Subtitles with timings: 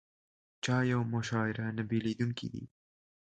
[0.63, 2.63] چای او مشاعره نه بېلېدونکي دي.